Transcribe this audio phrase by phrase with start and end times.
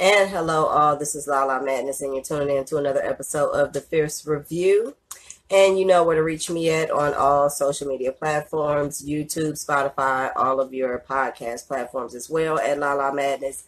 [0.00, 0.96] And hello, all.
[0.96, 4.94] This is Lala Madness, and you're tuning in to another episode of the Fierce Review.
[5.50, 10.30] And you know where to reach me at on all social media platforms YouTube, Spotify,
[10.36, 13.64] all of your podcast platforms as well at Lala Madness,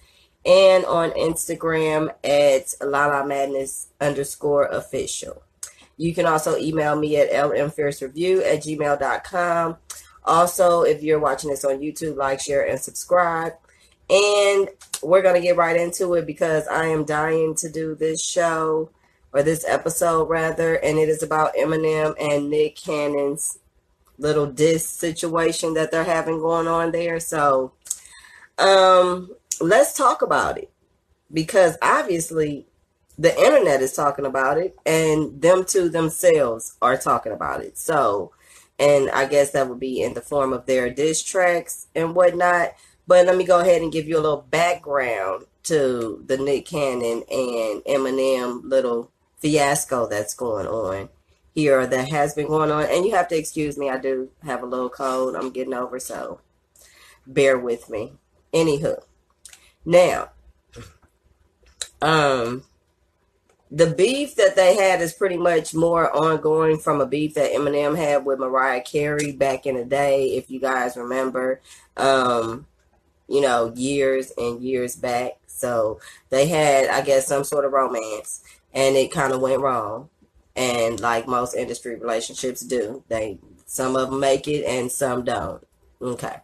[0.47, 5.43] and on Instagram at Lala Madness underscore official.
[5.97, 9.79] You can also email me at lmfiercereview at gmail.com.
[10.23, 13.55] Also, if you're watching this on YouTube, like, share, and subscribe.
[14.09, 14.69] And
[15.03, 18.91] we're going to get right into it because I am dying to do this show
[19.33, 20.75] or this episode rather.
[20.75, 23.59] And it is about Eminem and Nick Cannon's
[24.19, 27.21] little diss situation that they're having going on there.
[27.21, 27.73] So,
[28.59, 30.71] um, let's talk about it
[31.33, 32.67] because obviously
[33.19, 37.77] the internet is talking about it and them two themselves are talking about it.
[37.79, 38.33] So,
[38.79, 42.75] and I guess that would be in the form of their diss tracks and whatnot.
[43.10, 47.25] But let me go ahead and give you a little background to the Nick Cannon
[47.28, 51.08] and Eminem little fiasco that's going on
[51.52, 52.84] here that has been going on.
[52.84, 55.98] And you have to excuse me, I do have a little cold I'm getting over,
[55.98, 56.39] so
[57.27, 58.12] bear with me.
[58.55, 59.02] Anywho,
[59.84, 60.28] now,
[62.00, 62.62] um,
[63.72, 67.97] the beef that they had is pretty much more ongoing from a beef that Eminem
[67.97, 71.61] had with Mariah Carey back in the day, if you guys remember.
[71.97, 72.67] Um,
[73.31, 75.39] you know, years and years back.
[75.47, 76.00] So
[76.31, 78.42] they had, I guess, some sort of romance
[78.75, 80.11] and it kind of went wrong.
[80.56, 85.64] And like most industry relationships do, they some of them make it and some don't.
[86.03, 86.36] Okay.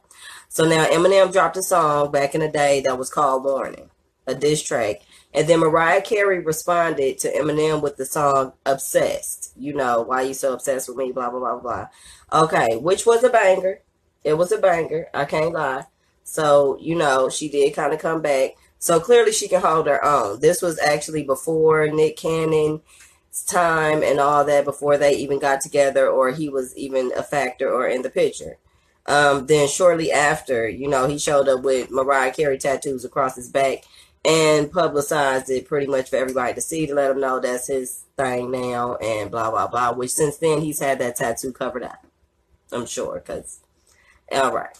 [0.49, 3.91] So now Eminem dropped a song back in the day that was called Warning,
[4.29, 5.03] a diss track.
[5.35, 9.53] And then Mariah Carey responded to Eminem with the song Obsessed.
[9.57, 11.89] You know, why you so obsessed with me, blah, blah, blah, blah.
[12.33, 13.81] Okay, which was a banger.
[14.23, 15.09] It was a banger.
[15.13, 15.85] I can't lie.
[16.27, 18.57] So, you know, she did kind of come back.
[18.79, 20.41] So clearly she can hold her own.
[20.41, 22.83] This was actually before Nick Cannon's
[23.47, 27.73] time and all that, before they even got together or he was even a factor
[27.73, 28.59] or in the picture.
[29.07, 33.49] Um, then shortly after, you know, he showed up with Mariah Carey tattoos across his
[33.49, 33.85] back
[34.25, 38.03] and publicized it pretty much for everybody to see to let him know that's his
[38.17, 39.93] thing now and blah, blah, blah.
[39.93, 42.05] Which since then he's had that tattoo covered up.
[42.73, 43.61] I'm sure, because,
[44.33, 44.77] all right.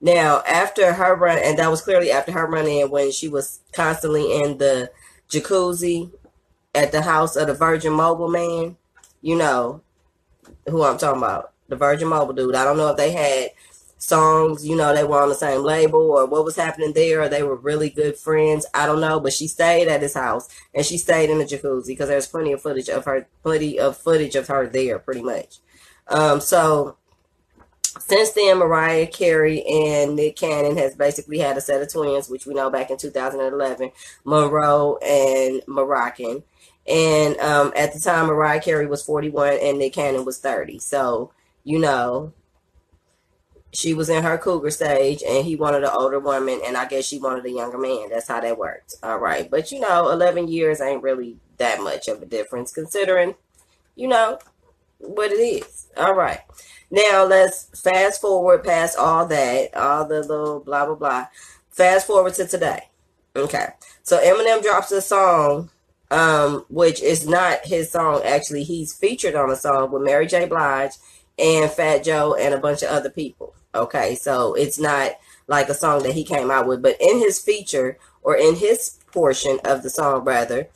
[0.00, 3.60] Now, after her run, and that was clearly after her run in when she was
[3.72, 4.90] constantly in the
[5.28, 6.12] jacuzzi
[6.74, 8.76] at the house of the Virgin Mobile man,
[9.20, 9.82] you know
[10.68, 12.54] who I'm talking about, the Virgin Mobile dude.
[12.54, 13.50] I don't know if they had
[13.98, 17.28] songs, you know, they were on the same label or what was happening there, or
[17.28, 18.64] they were really good friends.
[18.72, 21.88] I don't know, but she stayed at his house and she stayed in the jacuzzi
[21.88, 25.58] because there's plenty of footage of her, plenty of footage of her there, pretty much.
[26.06, 26.96] Um, so
[27.98, 32.46] since then, Mariah Carey and Nick Cannon has basically had a set of twins, which
[32.46, 33.90] we know back in 2011,
[34.24, 36.42] Monroe and Moroccan.
[36.86, 40.78] And um, at the time, Mariah Carey was 41 and Nick Cannon was 30.
[40.78, 41.32] So,
[41.62, 42.32] you know,
[43.72, 47.04] she was in her cougar stage and he wanted an older woman and I guess
[47.04, 48.08] she wanted a younger man.
[48.10, 48.94] That's how that worked.
[49.02, 49.50] All right.
[49.50, 53.34] But, you know, 11 years ain't really that much of a difference considering,
[53.94, 54.38] you know,
[54.98, 55.88] what it is.
[55.96, 56.40] All right.
[56.90, 61.26] Now let's fast forward past all that, all the little blah blah blah.
[61.70, 62.88] Fast forward to today.
[63.36, 63.68] Okay.
[64.02, 65.70] So Eminem drops a song,
[66.10, 68.22] um, which is not his song.
[68.24, 70.46] Actually, he's featured on a song with Mary J.
[70.46, 70.92] Blige
[71.38, 73.54] and Fat Joe and a bunch of other people.
[73.74, 75.12] Okay, so it's not
[75.46, 78.98] like a song that he came out with, but in his feature or in his
[79.12, 80.68] portion of the song, rather,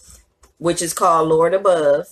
[0.59, 2.07] which is called Lord Above,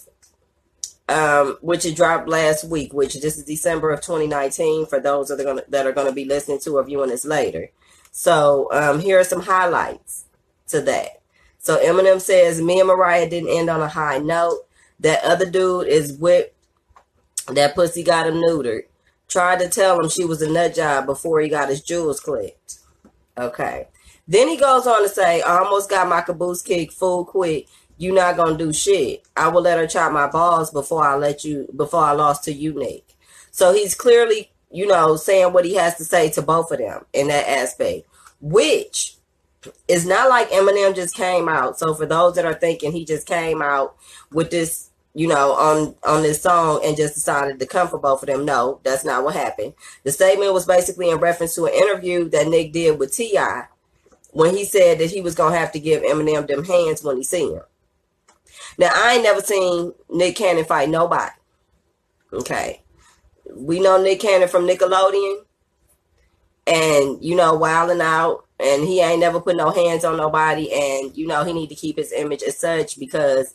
[1.11, 5.41] um, which it dropped last week, which this is December of 2019 for those that
[5.41, 7.71] are gonna that are gonna be listening to or viewing this later.
[8.13, 10.27] So um, here are some highlights
[10.69, 11.21] to that.
[11.59, 14.61] So Eminem says, "Me and Mariah didn't end on a high note.
[15.01, 16.55] That other dude is whipped.
[17.49, 18.83] that pussy got him neutered.
[19.27, 22.79] Tried to tell him she was a nut job before he got his jewels clipped.
[23.37, 23.89] Okay.
[24.29, 27.67] Then he goes on to say, I almost got my caboose kicked full quick
[28.01, 29.23] you're not gonna do shit.
[29.37, 32.53] I will let her chop my balls before I let you before I lost to
[32.53, 33.15] you, Nick.
[33.51, 37.05] So he's clearly, you know, saying what he has to say to both of them
[37.13, 38.09] in that aspect,
[38.41, 39.17] which
[39.87, 41.79] is not like Eminem just came out.
[41.79, 43.97] So for those that are thinking he just came out
[44.33, 48.23] with this, you know, on on this song and just decided to come for both
[48.23, 49.75] of them, no, that's not what happened.
[50.05, 53.67] The statement was basically in reference to an interview that Nick did with T.I.
[54.31, 57.25] when he said that he was gonna have to give Eminem them hands when he
[57.25, 57.61] see him.
[58.81, 61.33] Now I ain't never seen Nick Cannon fight nobody.
[62.33, 62.83] Okay.
[63.55, 65.43] We know Nick Cannon from Nickelodeon.
[66.67, 68.47] And you know, wilding out.
[68.59, 70.73] And he ain't never put no hands on nobody.
[70.73, 73.55] And you know he need to keep his image as such because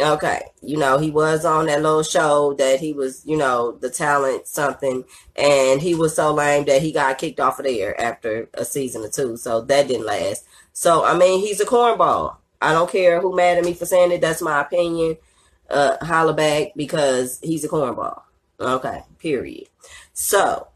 [0.00, 3.90] okay you know he was on that little show that he was you know the
[3.90, 5.04] talent something.
[5.36, 9.02] And he was so lame that he got kicked off of there after a season
[9.02, 9.36] or two.
[9.36, 10.46] So that didn't last.
[10.72, 14.12] So i mean he's a cornball i don't care who mad at me for saying
[14.12, 15.16] it that's my opinion
[15.70, 18.22] uh holla back because he's a cornball
[18.60, 19.68] okay period
[20.12, 20.68] so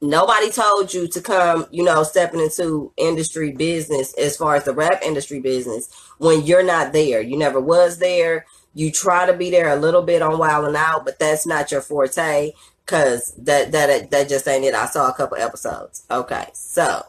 [0.00, 4.72] nobody told you to come, you know, stepping into industry business as far as the
[4.72, 5.88] rap industry business
[6.18, 7.20] when you're not there.
[7.20, 8.46] You never was there.
[8.74, 11.72] You try to be there a little bit on Wild and Out, but that's not
[11.72, 12.52] your forte
[12.84, 14.74] because that that that just ain't it.
[14.74, 16.04] I saw a couple episodes.
[16.10, 17.04] Okay, so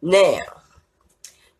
[0.00, 0.38] now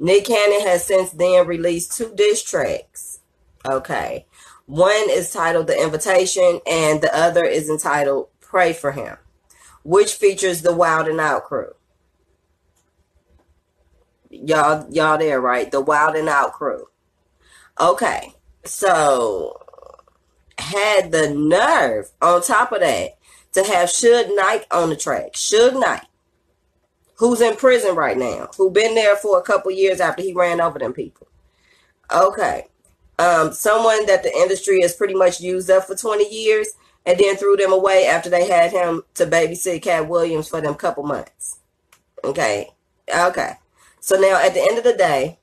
[0.00, 3.20] Nick Cannon has since then released two diss tracks.
[3.64, 4.26] Okay.
[4.66, 9.16] One is titled The Invitation and the other is entitled Pray for Him
[9.82, 11.72] which features the Wild and Out crew.
[14.30, 15.70] Y'all, y'all there, right?
[15.70, 16.86] The Wild and Out crew.
[17.80, 19.60] Okay, so
[20.58, 23.18] had the nerve on top of that
[23.52, 25.32] to have Suge Knight on the track.
[25.32, 26.06] Suge Knight,
[27.20, 30.58] who's in prison right now, who been there for a couple years after he ran
[30.58, 31.28] over them people.
[32.10, 32.66] Okay.
[33.18, 36.68] Um, someone that the industry has pretty much used up for 20 years
[37.04, 40.74] and then threw them away after they had him to babysit Katt Williams for them
[40.74, 41.58] couple months.
[42.24, 42.70] Okay.
[43.14, 43.52] Okay.
[44.00, 45.38] So now at the end of the day,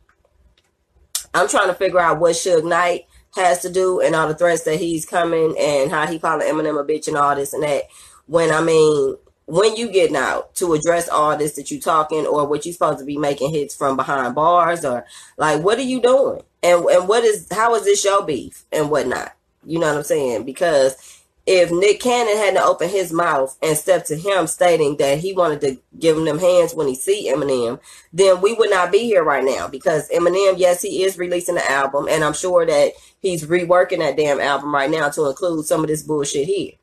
[1.36, 4.64] I'm trying to figure out what Suge Knight has to do and all the threats
[4.64, 7.84] that he's coming and how he calling Eminem a bitch and all this and that.
[8.26, 12.46] When I mean, when you getting out to address all this that you talking or
[12.46, 15.06] what you supposed to be making hits from behind bars or
[15.38, 16.44] like what are you doing?
[16.62, 19.34] And and what is how is this your beef and whatnot?
[19.66, 20.44] You know what I'm saying?
[20.44, 25.32] Because if Nick Cannon hadn't opened his mouth and stepped to him stating that he
[25.32, 27.80] wanted to give him them hands when he see Eminem,
[28.12, 31.72] then we would not be here right now because Eminem, yes, he is releasing the
[31.72, 32.92] album, and I'm sure that
[33.22, 36.74] he's reworking that damn album right now to include some of this bullshit here.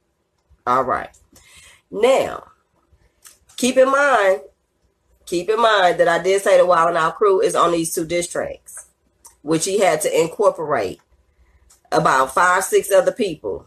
[0.67, 1.11] All right.
[1.91, 2.45] Now,
[3.57, 4.41] keep in mind,
[5.27, 7.95] keep in mind that I did say the Wild and Out crew is on these
[7.95, 8.87] two diss tracks,
[9.43, 11.01] which he had to incorporate
[11.93, 13.67] about five, six other people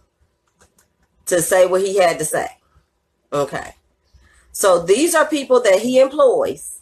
[1.25, 2.47] to say what he had to say.
[3.31, 3.75] Okay.
[4.51, 6.79] So these are people that he employs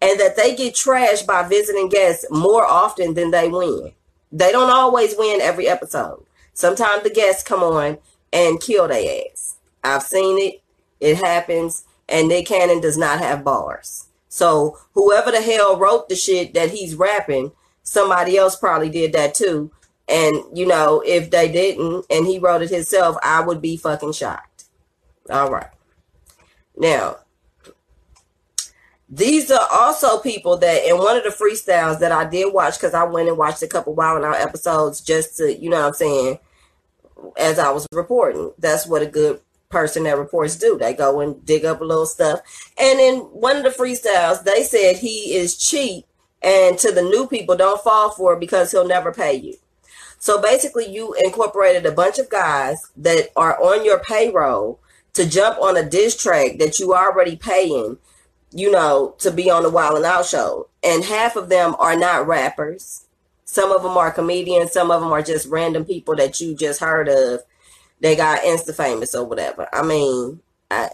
[0.00, 3.92] and that they get trashed by visiting guests more often than they win.
[4.32, 6.24] They don't always win every episode.
[6.52, 7.98] Sometimes the guests come on
[8.32, 9.56] and kill their ass.
[9.82, 10.62] I've seen it.
[11.00, 11.84] It happens.
[12.08, 14.06] And Nick Cannon does not have bars.
[14.28, 19.34] So whoever the hell wrote the shit that he's rapping, somebody else probably did that
[19.34, 19.70] too.
[20.08, 24.12] And, you know, if they didn't and he wrote it himself, I would be fucking
[24.12, 24.64] shocked.
[25.30, 25.70] All right.
[26.76, 27.16] Now,
[29.08, 32.94] these are also people that in one of the freestyles that I did watch because
[32.94, 35.94] I went and watched a couple Wild Out episodes just to, you know what I'm
[35.94, 36.38] saying,
[37.36, 38.52] as I was reporting.
[38.58, 40.78] That's what a good person that reports do.
[40.78, 42.40] They go and dig up a little stuff.
[42.78, 46.06] And in one of the freestyles, they said he is cheap
[46.42, 49.56] and to the new people, don't fall for it because he'll never pay you.
[50.18, 54.80] So basically, you incorporated a bunch of guys that are on your payroll
[55.14, 57.98] to jump on a diss track that you already paying,
[58.52, 60.68] you know, to be on the Wild and Out show.
[60.84, 63.06] And half of them are not rappers.
[63.44, 64.72] Some of them are comedians.
[64.72, 67.40] Some of them are just random people that you just heard of.
[68.00, 69.68] They got insta famous or whatever.
[69.72, 70.90] I mean, I,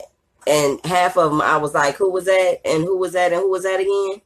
[0.47, 2.61] and half of them, I was like, who was that?
[2.65, 3.33] And who was that?
[3.33, 4.23] And who was that again?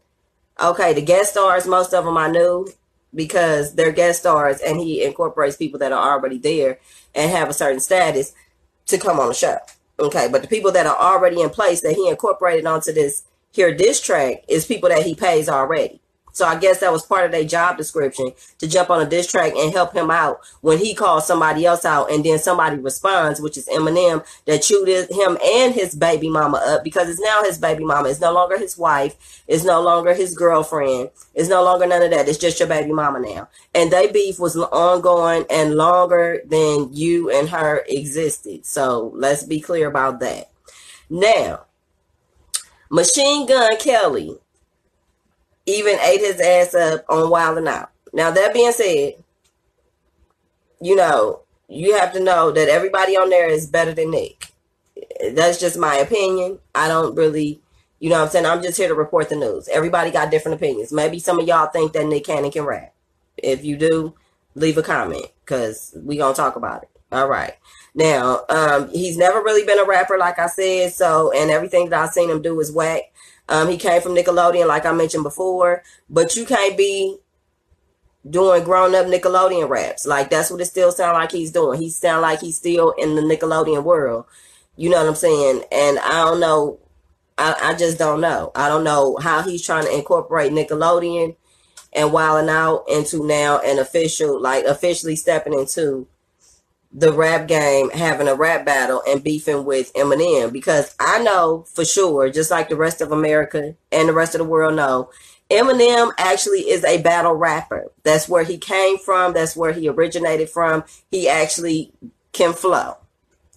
[0.62, 2.68] Okay, the guest stars, most of them I knew
[3.14, 6.78] because they're guest stars and he incorporates people that are already there
[7.14, 8.34] and have a certain status
[8.86, 9.58] to come on the show.
[9.98, 13.74] Okay, but the people that are already in place that he incorporated onto this here
[13.74, 16.00] diss track is people that he pays already.
[16.36, 19.26] So I guess that was part of their job description to jump on a diss
[19.26, 23.40] track and help him out when he calls somebody else out and then somebody responds,
[23.40, 27.56] which is Eminem, that chewed him and his baby mama up because it's now his
[27.56, 28.10] baby mama.
[28.10, 29.42] It's no longer his wife.
[29.48, 31.08] It's no longer his girlfriend.
[31.34, 32.28] It's no longer none of that.
[32.28, 33.48] It's just your baby mama now.
[33.74, 38.66] And they beef was ongoing and longer than you and her existed.
[38.66, 40.50] So let's be clear about that.
[41.08, 41.64] Now,
[42.90, 44.38] Machine Gun Kelly
[45.66, 47.90] even ate his ass up on Wild and Out.
[48.12, 49.14] Now that being said,
[50.80, 54.52] you know, you have to know that everybody on there is better than Nick.
[55.32, 56.58] That's just my opinion.
[56.74, 57.60] I don't really,
[57.98, 58.46] you know I'm saying?
[58.46, 59.68] I'm just here to report the news.
[59.68, 60.92] Everybody got different opinions.
[60.92, 62.94] Maybe some of y'all think that Nick Cannon can rap.
[63.36, 64.14] If you do,
[64.54, 66.90] leave a comment because we to talk about it.
[67.12, 67.54] All right.
[67.94, 70.92] Now, um, he's never really been a rapper, like I said.
[70.92, 73.12] So, and everything that I've seen him do is whack.
[73.48, 77.18] Um, he came from Nickelodeon, like I mentioned before, but you can't be
[78.28, 80.06] doing grown up Nickelodeon raps.
[80.06, 81.80] Like that's what it still sound like he's doing.
[81.80, 84.26] He sound like he's still in the Nickelodeon world.
[84.76, 85.62] You know what I'm saying?
[85.70, 86.80] And I don't know.
[87.38, 88.50] I, I just don't know.
[88.54, 91.36] I don't know how he's trying to incorporate Nickelodeon
[91.92, 96.06] and wilding out into now an official, like officially stepping into
[96.96, 100.50] the rap game, having a rap battle and beefing with Eminem.
[100.50, 104.38] Because I know for sure, just like the rest of America and the rest of
[104.38, 105.10] the world know,
[105.50, 107.92] Eminem actually is a battle rapper.
[108.02, 109.34] That's where he came from.
[109.34, 110.84] That's where he originated from.
[111.10, 111.92] He actually
[112.32, 112.96] can flow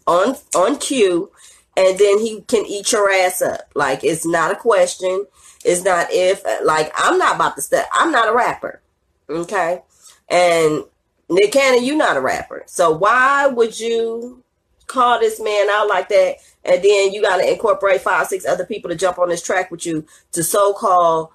[0.06, 1.32] on on cue,
[1.78, 3.72] and then he can eat your ass up.
[3.74, 5.26] Like it's not a question.
[5.64, 6.44] It's not if.
[6.64, 7.88] Like I'm not about to step.
[7.94, 8.82] I'm not a rapper.
[9.30, 9.82] Okay,
[10.30, 10.84] and
[11.30, 12.64] Nick Cannon, you're not a rapper.
[12.66, 14.44] So why would you
[14.88, 16.38] call this man out like that?
[16.64, 19.72] And then you got to incorporate five, six other people to jump on this track
[19.72, 21.30] with you to so called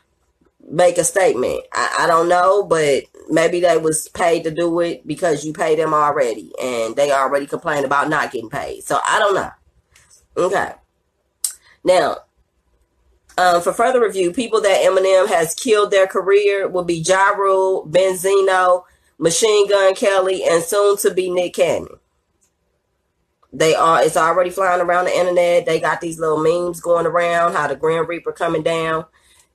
[0.69, 1.63] make a statement.
[1.73, 5.79] I, I don't know, but maybe they was paid to do it because you paid
[5.79, 8.83] them already and they already complained about not getting paid.
[8.83, 9.51] So I don't know.
[10.37, 10.73] Okay.
[11.85, 12.19] Now,
[13.37, 17.87] um, for further review, people that Eminem has killed their career will be Ja Rule,
[17.87, 18.85] Benzino,
[19.19, 21.99] Machine Gun Kelly, and soon to be Nick Cannon.
[23.53, 25.65] They are it's already flying around the internet.
[25.65, 29.07] They got these little memes going around, how the Grim Reaper coming down.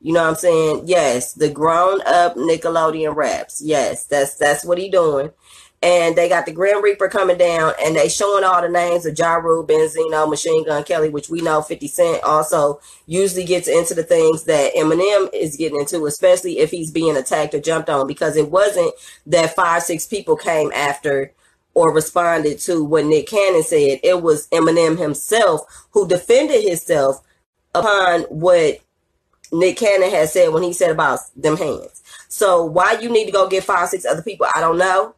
[0.02, 0.84] You know what I'm saying?
[0.86, 3.62] Yes, the grown up Nickelodeon raps.
[3.62, 5.32] Yes, that's that's what he doing.
[5.82, 9.18] And they got the Grim Reaper coming down, and they showing all the names of
[9.18, 14.04] Ja Benzino, Machine Gun Kelly, which we know 50 Cent also usually gets into the
[14.04, 18.36] things that Eminem is getting into, especially if he's being attacked or jumped on, because
[18.36, 18.94] it wasn't
[19.26, 21.32] that five, six people came after
[21.74, 24.00] or responded to what Nick Cannon said.
[24.04, 27.22] It was Eminem himself who defended himself
[27.74, 28.80] upon what
[29.52, 32.04] Nick Cannon had said when he said about them hands.
[32.28, 35.16] So why you need to go get five, six other people, I don't know.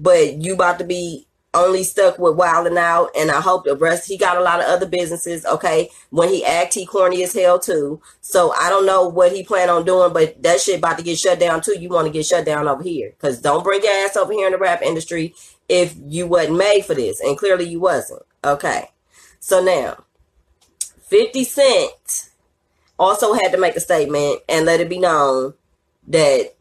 [0.00, 4.08] But you about to be only stuck with wilding out, and I hope the rest.
[4.08, 5.44] He got a lot of other businesses.
[5.44, 8.00] Okay, when he act, he corny as hell too.
[8.20, 11.18] So I don't know what he plan on doing, but that shit about to get
[11.18, 11.76] shut down too.
[11.78, 13.14] You want to get shut down over here?
[13.18, 15.34] Cause don't bring your ass over here in the rap industry
[15.68, 18.22] if you wasn't made for this, and clearly you wasn't.
[18.44, 18.90] Okay,
[19.40, 20.04] so now,
[21.02, 22.30] Fifty Cent
[22.98, 25.54] also had to make a statement and let it be known
[26.06, 26.54] that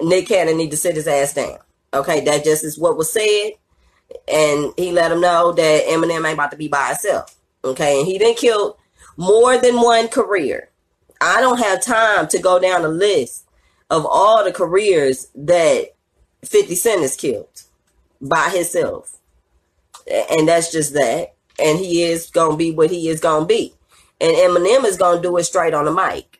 [0.00, 1.58] Nick Cannon need to sit his ass down.
[1.94, 3.52] Okay, that just is what was said.
[4.28, 7.36] And he let him know that Eminem ain't about to be by himself.
[7.64, 8.78] Okay, and he didn't kill
[9.16, 10.70] more than one career.
[11.20, 13.48] I don't have time to go down the list
[13.90, 15.94] of all the careers that
[16.44, 17.62] 50 Cent has killed
[18.20, 19.18] by himself.
[20.30, 21.34] And that's just that.
[21.58, 23.72] And he is going to be what he is going to be
[24.20, 26.35] and Eminem is gonna do it straight on the mic.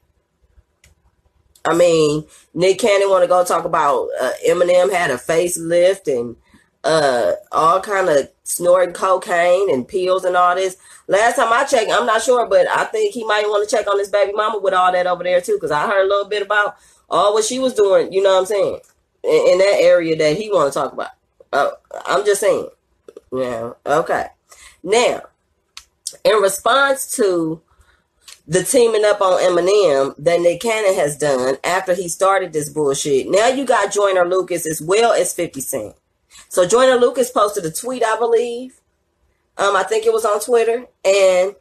[1.66, 6.36] I mean, Nick Cannon want to go talk about uh, Eminem had a facelift and
[6.84, 10.76] uh, all kind of snorting cocaine and pills and all this.
[11.08, 13.90] Last time I checked, I'm not sure, but I think he might want to check
[13.90, 16.28] on his baby mama with all that over there too, because I heard a little
[16.28, 16.76] bit about
[17.10, 18.12] all what she was doing.
[18.12, 18.80] You know what I'm saying?
[19.24, 21.10] In, in that area that he want to talk about.
[21.52, 21.70] Uh,
[22.06, 22.68] I'm just saying.
[23.32, 23.72] Yeah.
[23.84, 24.26] Okay.
[24.84, 25.22] Now,
[26.24, 27.60] in response to
[28.46, 33.28] the teaming up on Eminem that Nick Cannon has done after he started this bullshit.
[33.28, 35.96] Now you got Joyner Lucas as well as 50 Cent.
[36.48, 38.80] So Joyner Lucas posted a tweet, I believe.
[39.58, 40.86] Um, I think it was on Twitter.
[41.04, 41.56] And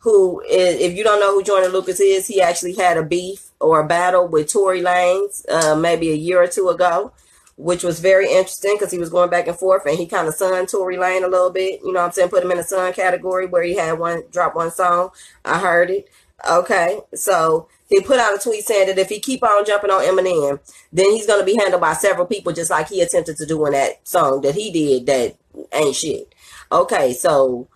[0.00, 3.80] who, if you don't know who Joyner Lucas is, he actually had a beef or
[3.80, 7.12] a battle with Tory Lanez uh, maybe a year or two ago
[7.58, 10.34] which was very interesting because he was going back and forth and he kind of
[10.34, 11.80] sunned Tory Lane a little bit.
[11.82, 12.28] You know I'm saying?
[12.30, 15.10] Put him in a sun category where he had one drop one song.
[15.44, 16.08] I heard it.
[16.48, 17.00] Okay.
[17.14, 20.60] So he put out a tweet saying that if he keep on jumping on Eminem,
[20.92, 23.72] then he's to be handled by several people just like he attempted to do in
[23.72, 25.36] that song that he did that
[25.74, 26.32] ain't shit.
[26.70, 27.12] Okay.
[27.12, 27.66] So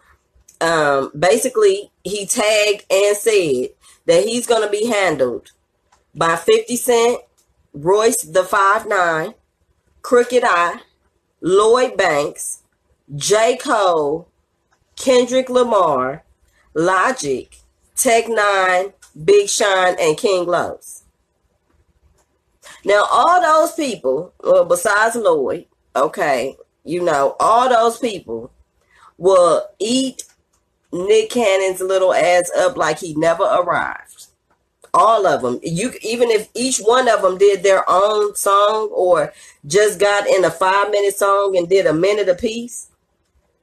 [0.60, 3.70] um, basically he tagged and said
[4.06, 5.50] that he's to be handled
[6.14, 7.20] by 50 Cent,
[7.74, 9.34] Royce the Five Nine,
[10.02, 10.80] Crooked I,
[11.40, 12.62] Lloyd Banks,
[13.14, 13.56] J.
[13.56, 14.28] Cole,
[14.96, 16.24] Kendrick Lamar,
[16.74, 17.56] Logic,
[17.96, 18.92] Tech N9ne,
[19.24, 21.04] Big Sean, and King Los.
[22.84, 28.50] Now, all those people, well, besides Lloyd, okay, you know, all those people
[29.18, 30.24] will eat
[30.92, 34.21] Nick Cannon's little ass up like he never arrived
[34.94, 39.32] all of them you even if each one of them did their own song or
[39.66, 42.88] just got in a five minute song and did a minute a piece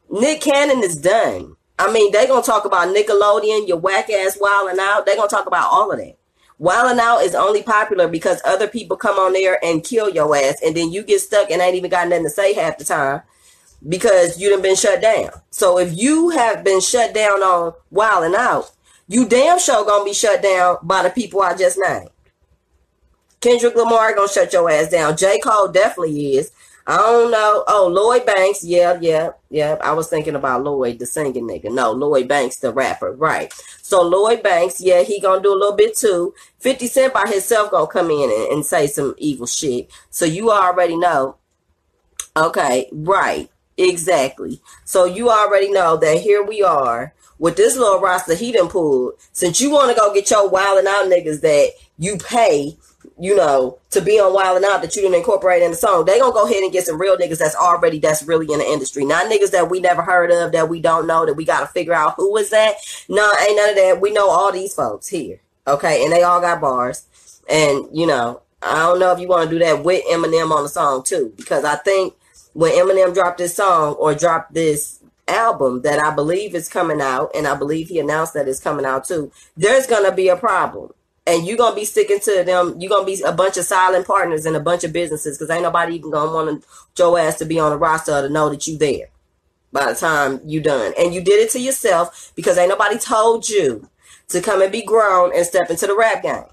[0.10, 1.56] Nick Cannon is done.
[1.78, 5.06] I mean, they gonna talk about Nickelodeon, your whack ass wilding out.
[5.06, 6.18] They gonna talk about all of that.
[6.58, 10.62] Wilding out is only popular because other people come on there and kill your ass,
[10.66, 13.22] and then you get stuck and ain't even got nothing to say half the time
[13.88, 15.30] because you done been shut down.
[15.52, 18.72] So if you have been shut down on wilding out,
[19.10, 22.10] you damn sure gonna be shut down by the people I just named.
[23.42, 25.18] Kendrick Lamar gonna shut your ass down.
[25.18, 25.40] J.
[25.40, 26.52] Cole definitely is.
[26.86, 27.64] I don't know.
[27.68, 28.64] Oh, Lloyd Banks.
[28.64, 29.78] Yeah, yeah, yeah.
[29.82, 31.74] I was thinking about Lloyd, the singing nigga.
[31.74, 33.12] No, Lloyd Banks, the rapper.
[33.12, 33.52] Right.
[33.82, 36.36] So Lloyd Banks, yeah, he gonna do a little bit too.
[36.60, 39.90] 50 Cent by himself gonna come in and, and say some evil shit.
[40.12, 41.38] So you already know.
[42.38, 43.50] Okay, right.
[43.76, 44.62] Exactly.
[44.84, 49.14] So you already know that here we are with this little roster he done pulled.
[49.32, 52.78] Since you want to go get your wilding out niggas that you pay
[53.20, 56.06] you know, to be on Wild and Out that you didn't incorporate in the song,
[56.06, 58.66] they gonna go ahead and get some real niggas that's already that's really in the
[58.66, 59.06] industry.
[59.06, 61.94] Not niggas that we never heard of, that we don't know, that we gotta figure
[61.94, 62.76] out who is that.
[63.10, 64.02] No, ain't none of that.
[64.02, 65.42] We know all these folks here.
[65.68, 67.06] Okay, and they all got bars.
[67.50, 70.64] And, you know, I don't know if you want to do that with Eminem on
[70.64, 72.14] the song too, because I think
[72.54, 74.99] when Eminem dropped this song or dropped this
[75.30, 78.86] album that I believe is coming out, and I believe he announced that it's coming
[78.86, 80.92] out too, there's gonna be a problem
[81.30, 82.76] and you're gonna be sticking to them.
[82.80, 85.62] You're gonna be a bunch of silent partners and a bunch of businesses because ain't
[85.62, 86.66] nobody even gonna want
[86.98, 89.10] your ass to be on the roster to know that you there
[89.72, 90.94] by the time you done.
[90.98, 93.90] And you did it to yourself because ain't nobody told you
[94.30, 96.46] to come and be grown and step into the rap game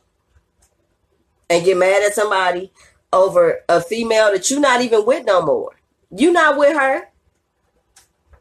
[1.48, 2.70] and get mad at somebody
[3.12, 5.72] over a female that you're not even with no more.
[6.10, 7.08] You not with her.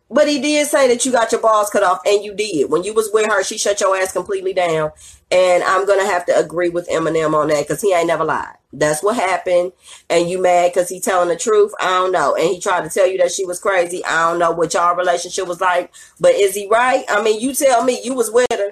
[0.09, 2.69] But he did say that you got your balls cut off, and you did.
[2.69, 4.91] When you was with her, she shut your ass completely down.
[5.31, 8.55] And I'm gonna have to agree with Eminem on that because he ain't never lied.
[8.71, 9.71] That's what happened.
[10.09, 11.73] And you mad because he telling the truth?
[11.79, 12.35] I don't know.
[12.35, 14.05] And he tried to tell you that she was crazy.
[14.05, 15.91] I don't know what y'all relationship was like.
[16.19, 17.03] But is he right?
[17.09, 18.71] I mean, you tell me you was with her,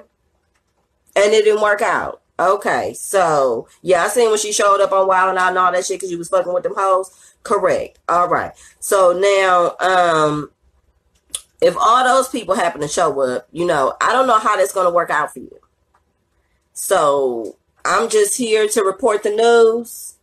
[1.16, 2.22] and it didn't work out.
[2.40, 5.72] Okay, so yeah, I seen when she showed up on Wild and Out and all
[5.72, 7.36] that shit because you was fucking with them hoes.
[7.44, 8.00] Correct.
[8.10, 8.52] All right.
[8.80, 10.50] So now, um,
[11.64, 14.74] if all those people happen to show up, you know, I don't know how that's
[14.74, 15.60] going to work out for you.
[16.74, 20.16] So I'm just here to report the news.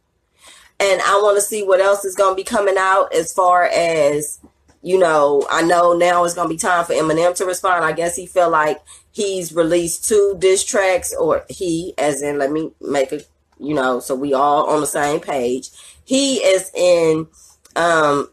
[0.78, 3.64] And I want to see what else is going to be coming out as far
[3.64, 4.38] as,
[4.82, 7.84] you know, I know now it's going to be time for Eminem to respond.
[7.86, 8.78] I guess he felt like
[9.10, 13.20] he's released two diss tracks, or he, as in, let me make a,
[13.58, 15.70] you know, so we all on the same page.
[16.04, 17.28] He is in
[17.76, 18.28] um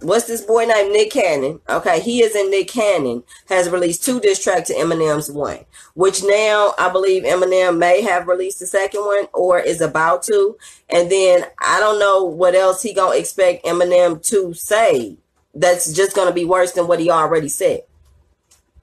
[0.00, 1.60] what's this boy named Nick Cannon?
[1.68, 5.60] Okay, he is in Nick Cannon has released two diss tracks to Eminem's one,
[5.94, 10.56] which now I believe Eminem may have released the second one or is about to.
[10.90, 15.16] And then I don't know what else he gonna expect Eminem to say.
[15.54, 17.82] That's just gonna be worse than what he already said.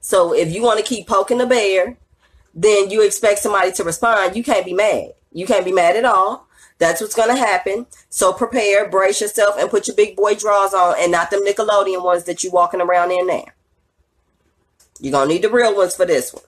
[0.00, 1.96] So if you want to keep poking the bear,
[2.54, 4.36] then you expect somebody to respond.
[4.36, 5.12] You can't be mad.
[5.32, 6.43] You can't be mad at all
[6.78, 7.86] that's what's going to happen.
[8.08, 12.02] So prepare, brace yourself, and put your big boy drawers on and not them Nickelodeon
[12.02, 13.44] ones that you walking around in now.
[15.00, 16.44] You're going to need the real ones for this one.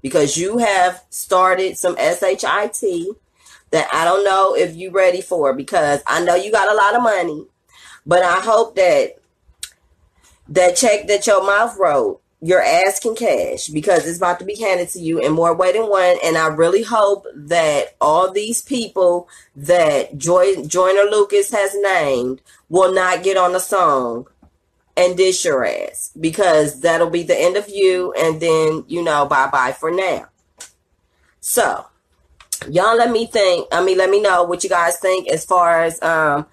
[0.00, 3.16] Because you have started some SHIT
[3.70, 6.94] that I don't know if you're ready for because I know you got a lot
[6.94, 7.46] of money.
[8.06, 9.16] But I hope that
[10.48, 14.88] that check that your mouth wrote you're asking cash because it's about to be handed
[14.90, 16.16] to you in more way than one.
[16.22, 22.94] And I really hope that all these people that Joy, Joyner Lucas has named will
[22.94, 24.28] not get on the song
[24.96, 28.12] and dish your ass because that'll be the end of you.
[28.12, 30.28] And then, you know, bye bye for now.
[31.40, 31.86] So,
[32.68, 33.66] y'all let me think.
[33.72, 36.46] I mean, let me know what you guys think as far as um,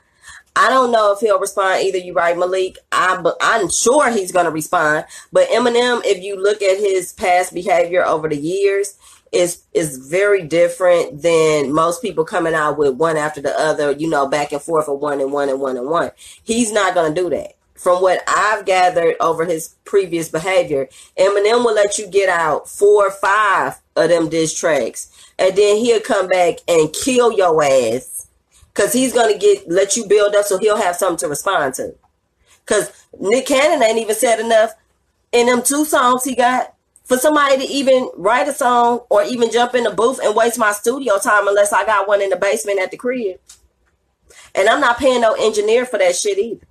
[0.56, 1.98] I don't know if he'll respond either.
[1.98, 2.78] You right, Malik.
[2.92, 5.06] I'm I'm sure he's gonna respond.
[5.32, 8.98] But Eminem, if you look at his past behavior over the years,
[9.34, 13.92] is is very different than most people coming out with one after the other.
[13.92, 16.12] You know, back and forth of one and one and one and one.
[16.44, 17.54] He's not gonna do that.
[17.74, 20.88] From what I've gathered over his previous behavior,
[21.20, 25.78] Eminem will let you get out four or five of them diss tracks, and then
[25.78, 28.15] he'll come back and kill your ass
[28.76, 31.96] Cause he's gonna get let you build up so he'll have something to respond to.
[32.66, 34.74] Cause Nick Cannon ain't even said enough
[35.32, 39.52] in them two songs he got for somebody to even write a song or even
[39.52, 42.36] jump in the booth and waste my studio time unless I got one in the
[42.36, 43.40] basement at the crib.
[44.54, 46.66] And I'm not paying no engineer for that shit either.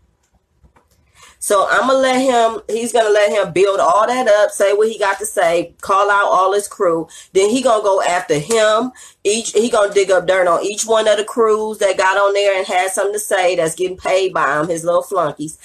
[1.44, 2.62] So I'm gonna let him.
[2.70, 6.10] He's gonna let him build all that up, say what he got to say, call
[6.10, 7.06] out all his crew.
[7.34, 8.92] Then he gonna go after him.
[9.24, 12.32] Each he gonna dig up dirt on each one of the crews that got on
[12.32, 15.58] there and had something to say that's getting paid by him, his little flunkies.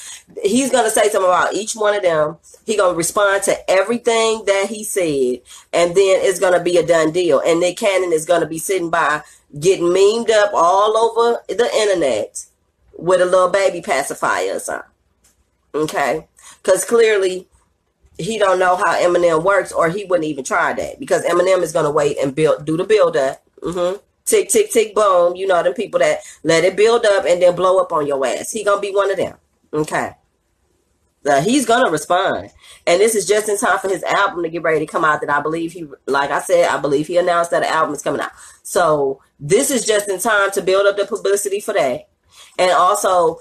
[0.44, 2.36] He's gonna say something about each one of them.
[2.66, 7.14] He gonna respond to everything that he said, and then it's gonna be a done
[7.14, 7.40] deal.
[7.40, 9.22] And Nick Cannon is gonna be sitting by
[9.58, 12.48] getting memed up all over the internet
[12.98, 14.90] with a little baby pacifier or something.
[15.74, 16.28] Okay,
[16.64, 17.48] because clearly
[18.18, 21.00] he don't know how Eminem works, or he wouldn't even try that.
[21.00, 23.44] Because Eminem is gonna wait and build, do the build up.
[23.62, 23.98] Mm-hmm.
[24.26, 25.36] Tick, tick, tick, boom.
[25.36, 28.26] You know them people that let it build up and then blow up on your
[28.26, 28.52] ass.
[28.52, 29.38] He gonna be one of them.
[29.74, 30.16] Okay.
[31.26, 32.50] So he's gonna respond,
[32.88, 35.20] and this is just in time for his album to get ready to come out.
[35.20, 38.02] That I believe he, like I said, I believe he announced that the album is
[38.02, 38.32] coming out.
[38.64, 42.08] So this is just in time to build up the publicity for that,
[42.58, 43.40] and also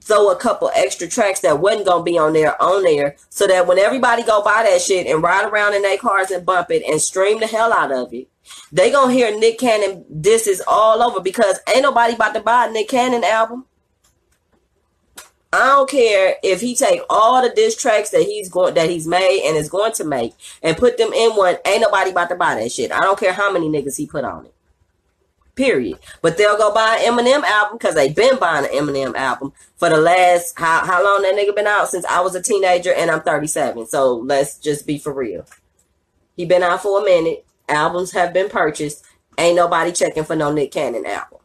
[0.00, 3.66] throw a couple extra tracks that wasn't gonna be on there on there so that
[3.66, 6.82] when everybody go buy that shit and ride around in their cars and bump it
[6.88, 8.28] and stream the hell out of it,
[8.72, 12.70] they gonna hear Nick Cannon is all over because ain't nobody about to buy a
[12.70, 13.66] Nick Cannon album.
[15.52, 19.06] I don't care if he take all the diss tracks that he's going that he's
[19.06, 20.32] made and is going to make
[20.62, 21.56] and put them in one.
[21.66, 22.92] Ain't nobody about to buy that shit.
[22.92, 24.54] I don't care how many niggas he put on it.
[25.54, 25.98] Period.
[26.22, 29.88] But they'll go buy an Eminem album because they've been buying an Eminem album for
[29.88, 33.10] the last how how long that nigga been out since I was a teenager and
[33.10, 33.86] I'm 37.
[33.86, 35.44] So let's just be for real.
[36.36, 37.44] He been out for a minute.
[37.68, 39.04] Albums have been purchased.
[39.38, 41.40] Ain't nobody checking for no Nick Cannon album.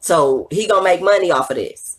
[0.00, 1.98] So he gonna make money off of this.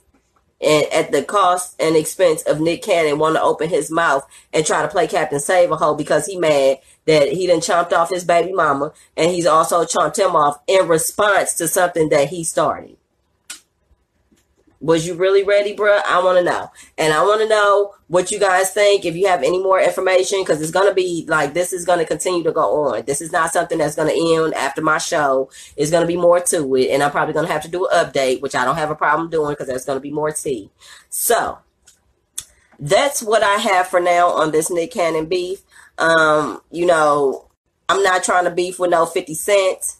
[0.62, 4.65] And at the cost and expense of Nick Cannon want to open his mouth and
[4.65, 8.10] try to play Captain Save a Hole because he mad that he done chomped off
[8.10, 12.44] his baby mama and he's also chomped him off in response to something that he
[12.44, 12.98] started.
[14.82, 16.02] Was you really ready, bruh?
[16.06, 16.70] I want to know.
[16.98, 19.04] And I want to know what you guys think.
[19.04, 21.98] If you have any more information, because it's going to be like this is going
[22.00, 23.04] to continue to go on.
[23.06, 25.50] This is not something that's going to end after my show.
[25.76, 26.89] It's going to be more to it.
[26.91, 28.96] And I'm probably going to have to do an update, which I don't have a
[28.96, 30.70] problem doing because there's going to be more tea.
[31.10, 31.60] So
[32.78, 35.63] that's what I have for now on this Nick Cannon beef.
[35.97, 37.47] Um, you know,
[37.88, 39.95] I'm not trying to beef with no 50 Cent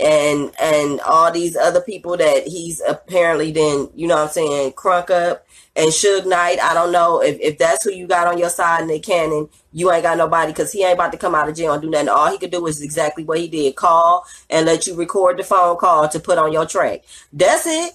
[0.00, 5.10] and and all these other people that he's apparently then, you know I'm saying, crunk
[5.10, 5.46] up.
[5.76, 8.82] And Suge Knight, I don't know if, if that's who you got on your side
[8.82, 11.56] in the canon, you ain't got nobody because he ain't about to come out of
[11.56, 12.08] jail and do nothing.
[12.08, 15.44] All he could do is exactly what he did call and let you record the
[15.44, 17.02] phone call to put on your track.
[17.32, 17.92] That's it.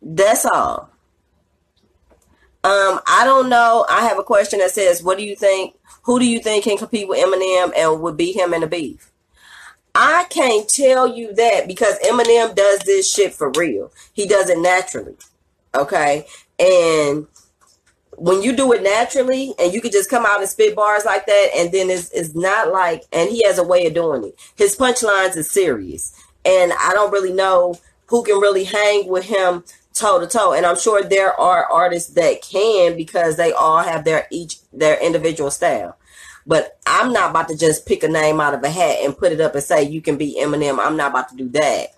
[0.00, 0.90] That's all.
[2.62, 3.84] Um, I don't know.
[3.90, 5.74] I have a question that says, what do you think
[6.04, 9.10] who do you think can compete with Eminem and would beat him in a beef?
[9.94, 13.92] I can't tell you that because Eminem does this shit for real.
[14.12, 15.16] He does it naturally.
[15.74, 16.26] Okay.
[16.58, 17.26] And
[18.16, 21.26] when you do it naturally and you can just come out and spit bars like
[21.26, 24.38] that, and then it's, it's not like, and he has a way of doing it.
[24.56, 26.12] His punchlines is serious.
[26.44, 30.52] And I don't really know who can really hang with him toe to toe.
[30.52, 35.00] And I'm sure there are artists that can because they all have their each their
[35.00, 35.96] individual style.
[36.46, 39.32] But I'm not about to just pick a name out of a hat and put
[39.32, 40.78] it up and say you can be Eminem.
[40.78, 41.94] I'm not about to do that.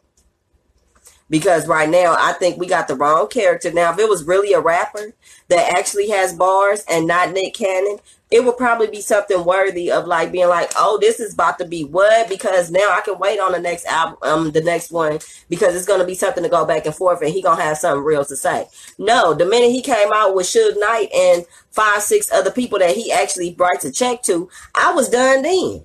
[1.28, 3.72] Because right now I think we got the wrong character.
[3.72, 5.12] Now if it was really a rapper
[5.48, 7.98] that actually has bars and not Nick Cannon,
[8.30, 11.64] it would probably be something worthy of like being like, oh, this is about to
[11.64, 12.28] be what?
[12.28, 15.86] Because now I can wait on the next album, um, the next one, because it's
[15.86, 18.36] gonna be something to go back and forth, and he gonna have something real to
[18.36, 18.66] say.
[18.98, 22.96] No, the minute he came out with Suge Knight and five, six other people that
[22.96, 25.84] he actually writes a check to, I was done then.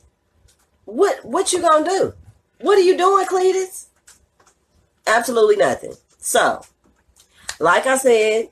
[0.86, 2.14] What what you gonna do?
[2.60, 3.86] What are you doing, Cletus?
[5.08, 5.94] Absolutely nothing.
[6.18, 6.62] So,
[7.60, 8.50] like I said,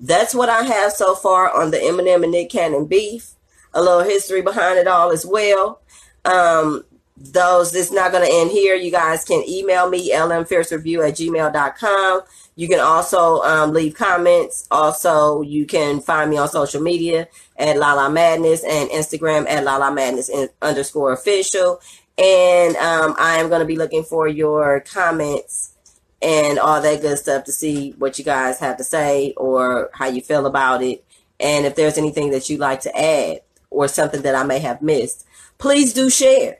[0.00, 3.32] that's what I have so far on the Eminem and Nick Cannon beef.
[3.74, 5.80] A little history behind it all as well.
[6.24, 6.84] Um,
[7.16, 8.74] those, it's not going to end here.
[8.74, 12.20] You guys can email me, lmfiercereview at gmail.com.
[12.54, 14.66] You can also um, leave comments.
[14.70, 19.92] Also, you can find me on social media at Lala Madness and Instagram at Lala
[19.92, 20.30] Madness
[20.62, 21.80] underscore official.
[22.18, 25.72] And um, I am going to be looking for your comments
[26.20, 30.06] and all that good stuff to see what you guys have to say or how
[30.06, 31.04] you feel about it.
[31.38, 34.82] And if there's anything that you'd like to add or something that I may have
[34.82, 35.24] missed,
[35.58, 36.58] please do share.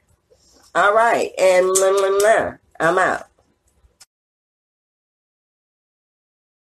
[0.74, 1.32] All right.
[1.38, 1.68] And
[2.78, 3.24] I'm out.